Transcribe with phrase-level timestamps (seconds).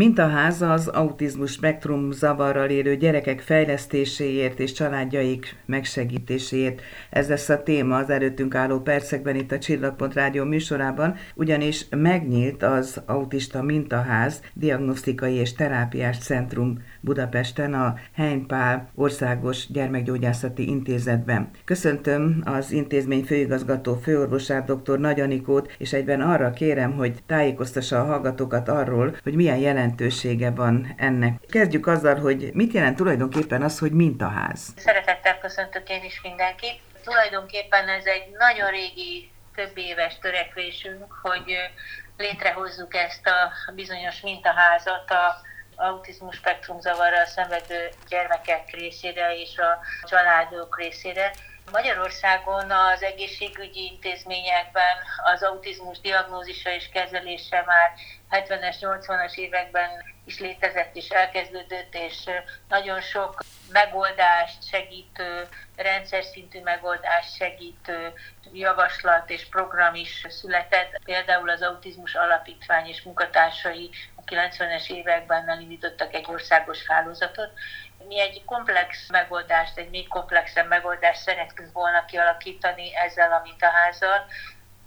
[0.00, 6.80] Mintaháza az autizmus spektrum zavarral élő gyerekek fejlesztéséért és családjaik megsegítéséért.
[7.10, 12.62] Ez lesz a téma az előttünk álló percekben itt a Csillagpont Rádió műsorában, ugyanis megnyílt
[12.62, 21.50] az Autista Mintaház Diagnosztikai és Terápiás Centrum Budapesten a Heimpál Országos Gyermekgyógyászati Intézetben.
[21.64, 24.98] Köszöntöm az intézmény főigazgató főorvosát dr.
[24.98, 30.94] Nagy Anikót, és egyben arra kérem, hogy tájékoztassa a hallgatókat arról, hogy milyen jelentősége van
[30.96, 31.40] ennek.
[31.48, 34.72] Kezdjük azzal, hogy mit jelent tulajdonképpen az, hogy mintaház.
[34.76, 36.80] Szeretettel köszöntök én is mindenkit.
[37.04, 41.56] Tulajdonképpen ez egy nagyon régi, több éves törekvésünk, hogy
[42.16, 45.48] létrehozzuk ezt a bizonyos mintaházat a
[45.80, 51.30] autizmus spektrum zavarral szenvedő gyermekek részére és a családok részére.
[51.72, 54.96] Magyarországon az egészségügyi intézményekben
[55.32, 57.92] az autizmus diagnózisa és kezelése már
[58.30, 59.90] 70-es, 80-as években
[60.24, 62.16] is létezett és elkezdődött, és
[62.68, 68.12] nagyon sok megoldást segítő, rendszer szintű megoldást segítő
[68.52, 71.00] javaslat és program is született.
[71.04, 73.90] Például az Autizmus Alapítvány és munkatársai
[74.30, 77.50] 90-es években elindítottak egy országos hálózatot.
[78.08, 84.26] Mi egy komplex megoldást, egy még komplexebb megoldást szerettünk volna kialakítani ezzel a mintaházzal,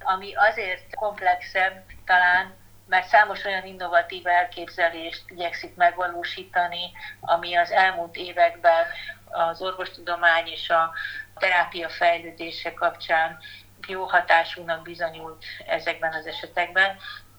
[0.04, 2.56] ami azért komplexebb talán,
[2.88, 8.86] mert számos olyan innovatív elképzelést igyekszik megvalósítani, ami az elmúlt években
[9.30, 10.94] az orvostudomány és a
[11.40, 13.40] terápia fejlődése kapcsán
[13.88, 16.98] jó hatásúnak bizonyult ezekben az esetekben,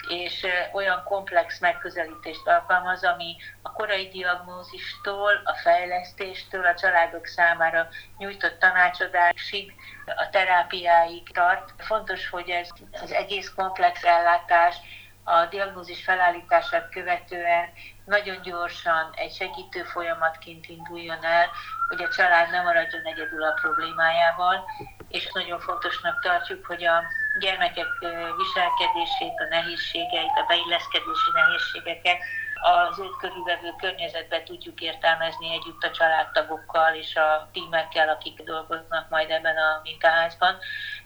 [0.09, 7.89] és olyan komplex megközelítést alkalmaz, ami a korai diagnózistól, a fejlesztéstől, a családok számára
[8.19, 9.73] nyújtott tanácsadásig,
[10.07, 11.73] a terápiáig tart.
[11.79, 12.69] Fontos, hogy ez
[13.03, 14.77] az egész komplex ellátás
[15.25, 17.69] a diagnózis felállítását követően
[18.05, 21.51] nagyon gyorsan egy segítő folyamatként induljon el,
[21.89, 24.65] hogy a család nem maradjon egyedül a problémájával,
[25.09, 27.03] és nagyon fontosnak tartjuk, hogy a
[27.39, 28.07] gyermekek
[28.37, 32.19] viselkedését, a nehézségeit, a beilleszkedési nehézségeket
[32.55, 39.31] az őt körülvevő környezetbe tudjuk értelmezni együtt a családtagokkal és a tímekkel, akik dolgoznak majd
[39.31, 40.59] ebben a mintaházban.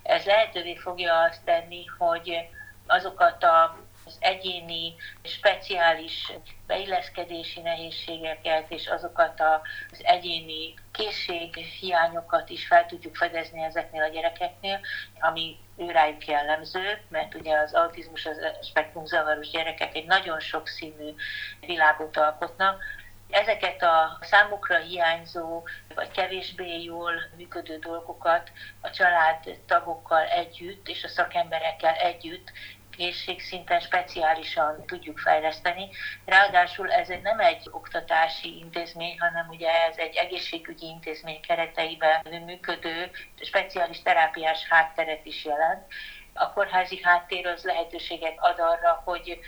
[0.02, 2.48] Ez lehetővé fogja azt tenni, hogy
[2.86, 6.32] azokat a az egyéni, speciális
[6.66, 14.80] beilleszkedési nehézségeket és azokat az egyéni készséghiányokat is fel tudjuk fedezni ezeknél a gyerekeknél,
[15.20, 21.14] ami őrájuk jellemző, mert ugye az autizmus, az spektrum zavaros gyerekek egy nagyon sokszínű
[21.60, 22.82] világot alkotnak,
[23.30, 25.62] ezeket a számukra hiányzó,
[25.94, 32.52] vagy kevésbé jól működő dolgokat a családtagokkal együtt és a szakemberekkel együtt
[32.98, 35.88] készségszinten speciálisan tudjuk fejleszteni.
[36.24, 43.10] Ráadásul ez nem egy oktatási intézmény, hanem ugye ez egy egészségügyi intézmény kereteiben működő
[43.40, 45.86] speciális terápiás hátteret is jelent.
[46.32, 49.38] A kórházi háttér az lehetőséget ad arra, hogy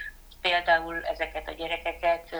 [0.40, 2.36] például ezeket a gyerekeket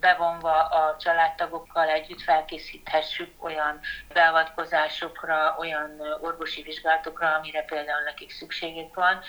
[0.00, 3.80] bevonva a családtagokkal együtt felkészíthessük olyan
[4.12, 9.20] beavatkozásokra, olyan orvosi vizsgálatokra, amire például nekik szükségük van,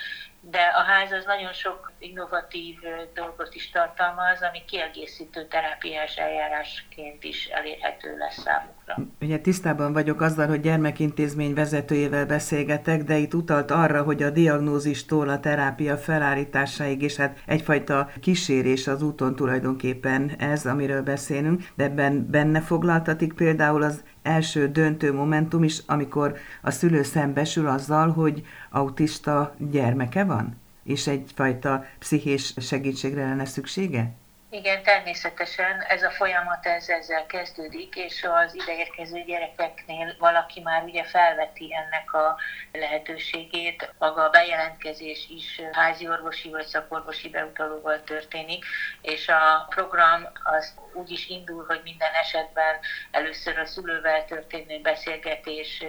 [0.50, 2.76] de a ház az nagyon sok innovatív
[3.14, 8.96] dolgot is tartalmaz, ami kiegészítő terápiás eljárásként is elérhető lesz számukra.
[9.20, 15.28] Ugye tisztában vagyok azzal, hogy gyermekintézmény vezetőjével beszélgetek, de itt utalt arra, hogy a diagnózistól
[15.28, 22.30] a terápia felállításáig, és hát egyfajta kísérés az úton tulajdonképpen ez, amiről beszélünk, de ebben
[22.30, 29.54] benne foglaltatik például az első döntő momentum is, amikor a szülő szembesül azzal, hogy autista
[29.58, 34.14] gyermeke van, és egyfajta pszichés segítségre lenne szüksége?
[34.56, 41.04] Igen, természetesen ez a folyamat ez, ezzel kezdődik, és az ideérkező gyerekeknél valaki már ugye
[41.04, 42.36] felveti ennek a
[42.72, 43.94] lehetőségét.
[43.98, 48.64] Maga a bejelentkezés is házi orvosi vagy szakorvosi beutalóval történik,
[49.02, 52.78] és a program az úgy is indul, hogy minden esetben
[53.10, 55.84] először a szülővel történő beszélgetés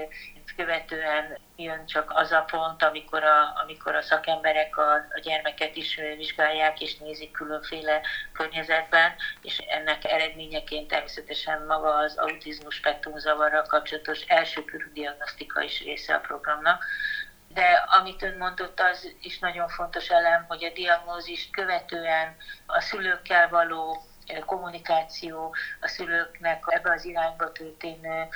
[0.56, 6.00] követően jön csak az a pont, amikor a, amikor a szakemberek a, a gyermeket is
[6.18, 8.02] vizsgálják és nézik különféle
[8.34, 15.84] környezetben, és ennek eredményeként természetesen maga az autizmus spektrum zavarral kapcsolatos első körű diagnosztika is
[15.84, 16.86] része a programnak.
[17.48, 22.36] De amit ön mondott, az is nagyon fontos elem, hogy a diagnózist követően
[22.66, 24.04] a szülőkkel való
[24.46, 28.28] kommunikáció, a szülőknek ebbe az irányba történő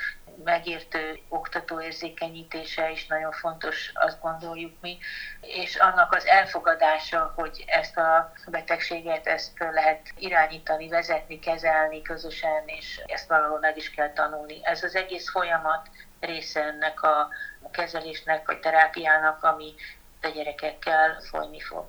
[0.44, 4.98] megértő oktató érzékenyítése is nagyon fontos, azt gondoljuk mi,
[5.40, 13.00] és annak az elfogadása, hogy ezt a betegséget ezt lehet irányítani, vezetni, kezelni közösen, és
[13.06, 14.58] ezt valahol meg is kell tanulni.
[14.62, 15.88] Ez az egész folyamat
[16.20, 17.28] része ennek a
[17.70, 19.74] kezelésnek, vagy terápiának, ami
[20.22, 21.84] a gyerekekkel folyni fog.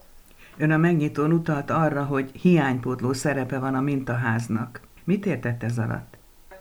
[0.57, 4.81] Ön a megnyitón utalt arra, hogy hiánypótló szerepe van a mintaháznak.
[5.03, 6.12] Mit értett ez alatt?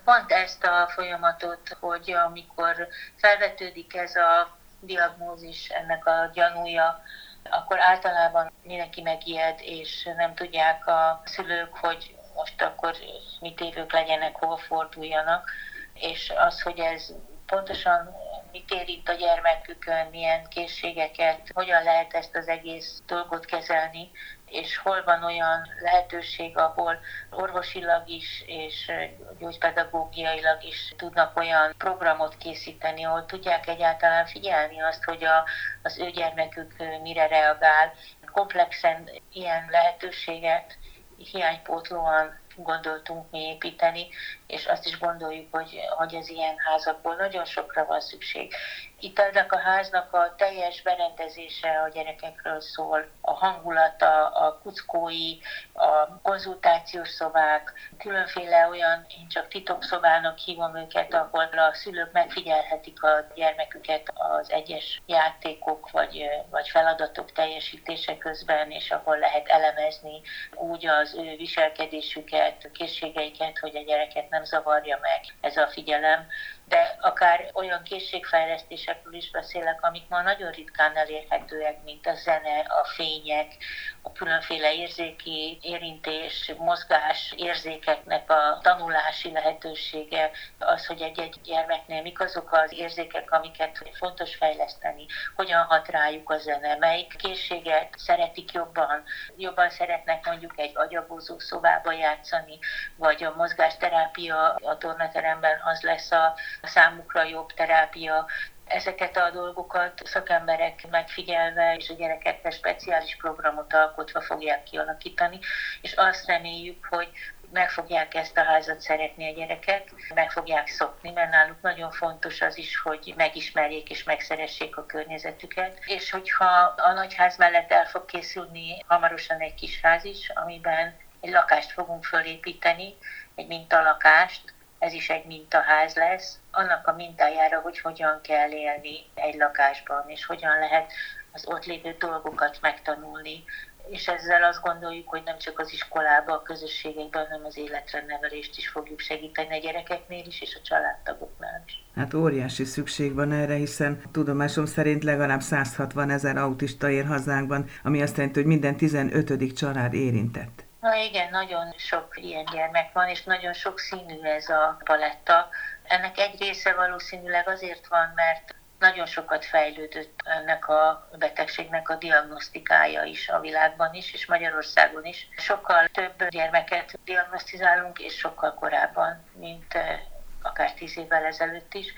[0.04, 7.02] Pont ezt a folyamatot, hogy amikor felvetődik ez a diagnózis, ennek a gyanúja,
[7.50, 12.96] akkor általában mindenki megijed, és nem tudják a szülők, hogy most akkor
[13.40, 15.50] mit évők legyenek, hova forduljanak,
[15.94, 17.12] és az, hogy ez
[17.46, 18.16] pontosan
[18.52, 24.10] mit érint a gyermekükön, milyen készségeket, hogyan lehet ezt az egész dolgot kezelni,
[24.52, 27.00] és hol van olyan lehetőség, ahol
[27.31, 28.93] orvosilag is és
[29.38, 35.44] gyógypedagógiailag is tudnak olyan programot készíteni, ahol tudják egyáltalán figyelni azt, hogy a,
[35.82, 37.93] az ő gyermekük mire reagál.
[38.32, 40.78] Komplexen ilyen lehetőséget
[41.16, 44.08] hiánypótlóan gondoltunk mi építeni,
[44.46, 48.54] és azt is gondoljuk, hogy, hogy az ilyen házakból nagyon sokra van szükség.
[49.00, 55.38] Itt ennek a háznak a teljes berendezése a gyerekekről szól, a hangulata, a kuckói,
[55.72, 63.26] a konzultációs szobák, különféle olyan, én csak titokszobának hívom őket, ahol a szülők megfigyelhetik a
[63.34, 70.20] gyermeküket az egyes játékok vagy, vagy feladatok teljesítése közben, és ahol lehet elemezni
[70.54, 76.26] úgy az ő viselkedésüket, készségeiket, hogy a gyereket nem zavarja meg ez a figyelem
[76.73, 82.85] de akár olyan készségfejlesztésekről is beszélek, amik ma nagyon ritkán elérhetőek, mint a zene, a
[82.85, 83.57] fények,
[84.03, 92.53] a különféle érzéki érintés, mozgás érzékeknek a tanulási lehetősége, az, hogy egy-egy gyermeknél mik azok
[92.53, 99.03] az érzékek, amiket fontos fejleszteni, hogyan hat rájuk a zene, melyik készséget szeretik jobban,
[99.37, 102.59] jobban szeretnek mondjuk egy agyagózó szobába játszani,
[102.97, 108.26] vagy a mozgásterápia a tornateremben az lesz a számukra jobb terápia,
[108.64, 115.38] ezeket a dolgokat szakemberek megfigyelve és a gyerekekre speciális programot alkotva fogják kialakítani,
[115.81, 117.09] és azt reméljük, hogy
[117.53, 122.41] meg fogják ezt a házat szeretni a gyerekek, meg fogják szokni, mert náluk nagyon fontos
[122.41, 125.79] az is, hogy megismerjék és megszeressék a környezetüket.
[125.87, 131.31] És hogyha a nagyház mellett el fog készülni hamarosan egy kis ház is, amiben egy
[131.31, 132.97] lakást fogunk fölépíteni,
[133.35, 139.34] egy mintalakást, ez is egy mintaház lesz, annak a mintájára, hogy hogyan kell élni egy
[139.34, 140.93] lakásban, és hogyan lehet
[141.32, 143.44] az ott lévő dolgokat megtanulni,
[143.90, 148.58] és ezzel azt gondoljuk, hogy nem csak az iskolában, a közösségekben, hanem az életre nevelést
[148.58, 151.85] is fogjuk segíteni a gyerekeknél is, és a családtagoknál is.
[151.94, 158.02] Hát óriási szükség van erre, hiszen tudomásom szerint legalább 160 ezer autista ér hazánkban, ami
[158.02, 159.55] azt jelenti, hogy minden 15.
[159.55, 160.62] család érintett.
[160.82, 165.49] Na igen, nagyon sok ilyen gyermek van, és nagyon sok színű ez a paletta.
[165.82, 173.02] Ennek egy része valószínűleg azért van, mert nagyon sokat fejlődött ennek a betegségnek a diagnosztikája
[173.02, 175.29] is a világban is, és Magyarországon is.
[175.37, 180.00] Sokkal több gyermeket diagnosztizálunk, és sokkal korábban, mint eh,
[180.43, 181.94] akár tíz évvel ezelőtt is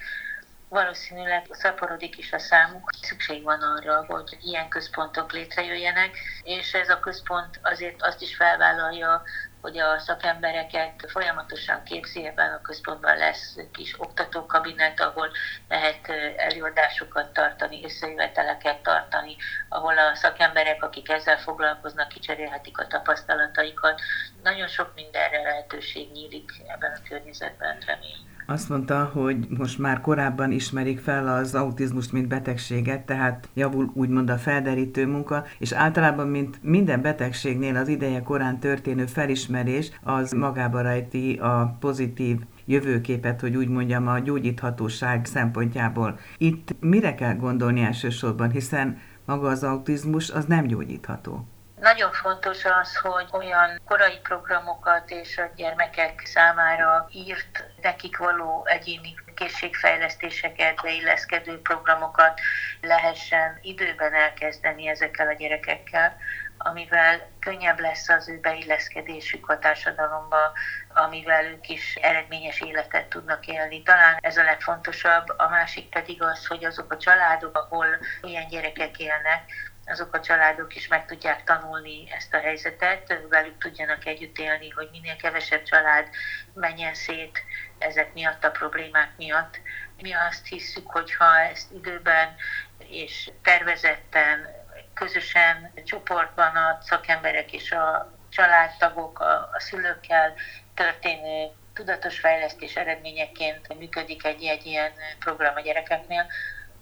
[0.69, 2.91] valószínűleg szaporodik is a számuk.
[3.01, 9.23] Szükség van arra, hogy ilyen központok létrejöjjenek, és ez a központ azért azt is felvállalja,
[9.61, 15.31] hogy a szakembereket folyamatosan képzi, ebben a központban lesz kis oktatókabinet, ahol
[15.69, 19.37] lehet előadásokat tartani, összejöveteleket tartani,
[19.69, 24.01] ahol a szakemberek, akik ezzel foglalkoznak, kicserélhetik a tapasztalataikat.
[24.43, 28.34] Nagyon sok mindenre lehetőség nyílik ebben a környezetben, remény.
[28.47, 34.31] Azt mondta, hogy most már korábban ismerik fel az autizmust, mint betegséget, tehát javul úgymond
[34.31, 40.81] a felderítő munka, és általában, mint minden betegségnél az ideje korán történő felismerés, az magába
[40.81, 46.19] rejti a pozitív jövőképet, hogy úgy mondjam, a gyógyíthatóság szempontjából.
[46.39, 51.47] Itt mire kell gondolni elsősorban, hiszen maga az autizmus az nem gyógyítható.
[51.81, 59.15] Nagyon fontos az, hogy olyan korai programokat és a gyermekek számára írt, nekik való egyéni
[59.35, 62.41] készségfejlesztéseket, beilleszkedő programokat
[62.81, 66.17] lehessen időben elkezdeni ezekkel a gyerekekkel,
[66.59, 70.53] amivel könnyebb lesz az ő beilleszkedésük a társadalomba,
[70.95, 73.83] amivel ők is eredményes életet tudnak élni.
[73.83, 77.87] Talán ez a legfontosabb, a másik pedig az, hogy azok a családok, ahol
[78.23, 79.51] ilyen gyerekek élnek,
[79.87, 84.89] azok a családok is meg tudják tanulni ezt a helyzetet, velük tudjanak együtt élni, hogy
[84.93, 86.09] minél kevesebb család
[86.55, 87.43] menjen szét
[87.79, 89.61] ezek miatt a problémák miatt.
[90.01, 92.35] Mi azt hiszük, hogy ha ezt időben
[92.79, 94.49] és tervezetten,
[94.95, 100.35] közösen, csoportban a szakemberek és a családtagok, a, a szülőkkel
[100.75, 106.27] történő tudatos fejlesztés eredményeként működik egy, egy ilyen program a gyerekeknél,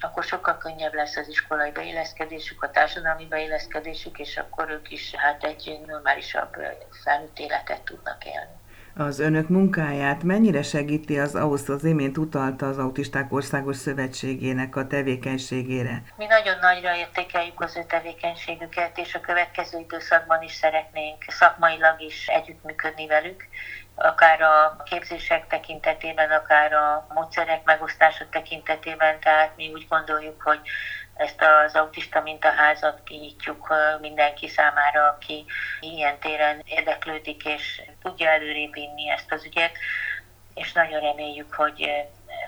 [0.03, 5.45] akkor sokkal könnyebb lesz az iskolai beilleszkedésük, a társadalmi beilleszkedésük, és akkor ők is hát
[5.45, 6.57] egy normálisabb
[6.91, 8.62] felnőtt életet tudnak élni.
[8.97, 14.87] Az önök munkáját mennyire segíti az ahhoz az imént utalta az Autisták Országos Szövetségének a
[14.87, 16.03] tevékenységére?
[16.17, 22.27] Mi nagyon nagyra értékeljük az ő tevékenységüket, és a következő időszakban is szeretnénk szakmailag is
[22.27, 23.45] együttműködni velük
[23.95, 30.61] akár a képzések tekintetében, akár a módszerek megosztása tekintetében, tehát mi úgy gondoljuk, hogy
[31.14, 35.45] ezt az autista mintaházat kinyitjuk mindenki számára, aki
[35.81, 39.73] ilyen téren érdeklődik és tudja előrébb vinni ezt az ügyet,
[40.54, 41.90] és nagyon reméljük, hogy,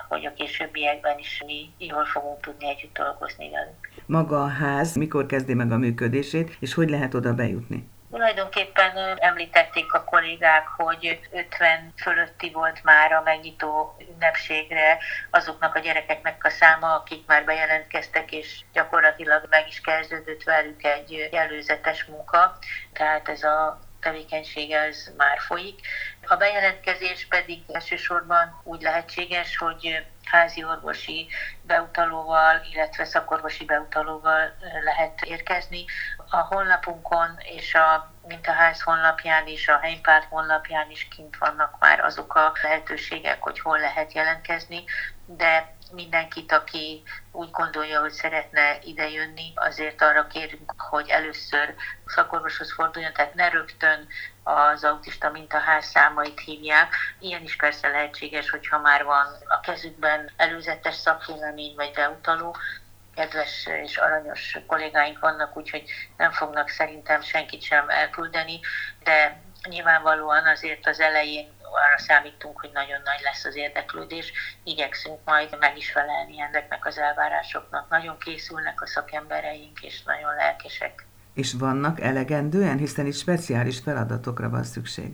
[0.07, 3.91] hogy a későbbiekben is mi jól fogunk tudni együtt dolgozni velük.
[4.05, 7.89] Maga a ház mikor kezdi meg a működését, és hogy lehet oda bejutni?
[8.09, 14.97] Tulajdonképpen említették a kollégák, hogy 50 fölötti volt már a megnyitó ünnepségre
[15.29, 21.29] azoknak a gyerekeknek a száma, akik már bejelentkeztek, és gyakorlatilag meg is kezdődött velük egy
[21.31, 22.57] előzetes munka.
[22.93, 25.87] Tehát ez a tevékenység ez már folyik.
[26.27, 31.27] A bejelentkezés pedig elsősorban úgy lehetséges, hogy házi orvosi
[31.61, 35.85] beutalóval, illetve szakorvosi beutalóval lehet érkezni.
[36.29, 41.79] A honlapunkon és a mint a ház honlapján is, a helypárt honlapján is kint vannak
[41.79, 44.83] már azok a lehetőségek, hogy hol lehet jelentkezni,
[45.25, 53.13] de mindenkit, aki úgy gondolja, hogy szeretne idejönni, azért arra kérünk, hogy először szakorvoshoz forduljon,
[53.13, 54.07] tehát ne rögtön
[54.43, 56.95] az autista mintaház számait hívják.
[57.19, 62.55] Ilyen is persze lehetséges, hogyha már van a kezükben előzetes szakvélemény vagy beutaló,
[63.15, 65.83] kedves és aranyos kollégáink vannak, úgyhogy
[66.17, 68.59] nem fognak szerintem senkit sem elküldeni,
[69.03, 74.31] de nyilvánvalóan azért az elején arra számítunk, hogy nagyon nagy lesz az érdeklődés,
[74.63, 77.89] igyekszünk majd meg is felelni ezeknek az elvárásoknak.
[77.89, 81.05] Nagyon készülnek a szakembereink, és nagyon lelkesek.
[81.33, 85.13] És vannak elegendően, hiszen itt speciális feladatokra van szükség.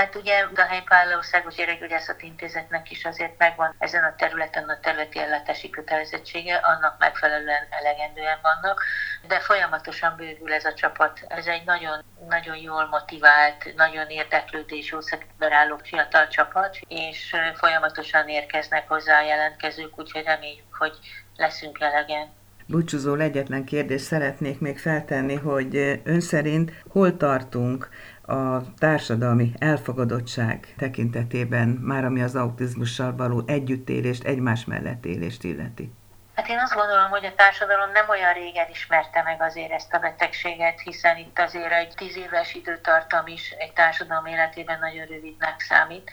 [0.00, 5.18] Hát ugye a Helypál Országos Gyerekgyógyászati Intézetnek is azért megvan ezen a területen a területi
[5.18, 8.84] ellátási kötelezettsége, annak megfelelően elegendően vannak,
[9.28, 11.20] de folyamatosan bővül ez a csapat.
[11.28, 14.98] Ez egy nagyon, nagyon jól motivált, nagyon érdeklődés, jó
[15.38, 20.98] álló fiatal csapat, és folyamatosan érkeznek hozzá a jelentkezők, úgyhogy reméljük, hogy
[21.36, 22.38] leszünk elegen.
[22.70, 27.88] Búcsúzó egyetlen kérdést szeretnék még feltenni, hogy ön szerint hol tartunk
[28.30, 35.92] a társadalmi elfogadottság tekintetében, már ami az autizmussal való együttélést, egymás mellett élést illeti?
[36.34, 39.98] Hát én azt gondolom, hogy a társadalom nem olyan régen ismerte meg azért ezt a
[39.98, 46.10] betegséget, hiszen itt azért egy tíz éves időtartam is egy társadalom életében nagyon rövidnek számít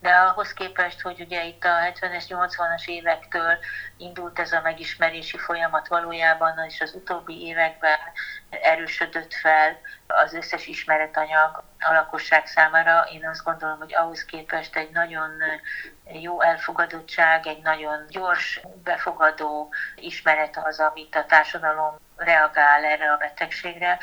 [0.00, 3.58] de ahhoz képest, hogy ugye itt a 70-es, 80-as évektől
[3.96, 7.95] indult ez a megismerési folyamat valójában, és az utóbbi években
[8.50, 13.06] erősödött fel az összes ismeretanyag a lakosság számára.
[13.12, 15.30] Én azt gondolom, hogy ahhoz képest egy nagyon
[16.12, 23.98] jó elfogadottság, egy nagyon gyors, befogadó ismeret az, amit a társadalom reagál erre a betegségre,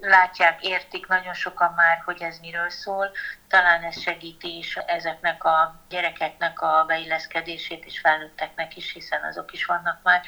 [0.00, 3.10] látják, értik nagyon sokan már, hogy ez miről szól.
[3.48, 9.64] Talán ez segíti is ezeknek a gyerekeknek a beilleszkedését, és felnőtteknek is, hiszen azok is
[9.64, 10.22] vannak már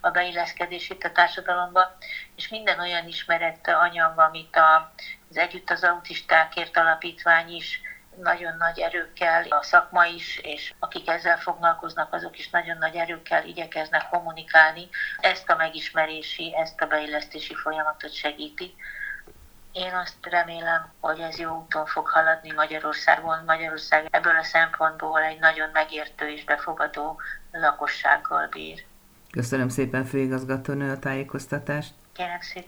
[0.00, 1.96] a beilleszkedését a társadalomba.
[2.36, 4.56] És minden olyan ismerett anyag, amit
[5.28, 7.80] az Együtt az Autistákért Alapítvány is
[8.16, 13.44] nagyon nagy erőkkel, a szakma is, és akik ezzel foglalkoznak, azok is nagyon nagy erőkkel
[13.46, 14.88] igyekeznek kommunikálni.
[15.20, 18.74] Ezt a megismerési, ezt a beillesztési folyamatot segíti.
[19.74, 23.36] Én azt remélem, hogy ez jó úton fog haladni Magyarországon.
[23.46, 27.20] Magyarország ebből a szempontból egy nagyon megértő és befogadó
[27.52, 28.84] lakossággal bír.
[29.30, 31.94] Köszönöm szépen, főigazgatónő, a tájékoztatást.
[32.12, 32.66] Kérem szépen.